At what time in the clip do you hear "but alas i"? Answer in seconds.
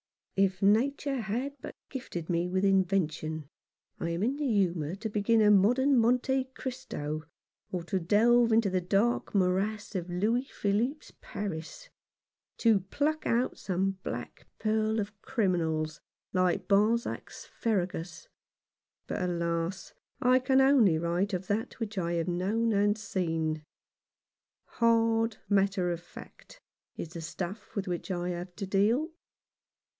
19.05-20.39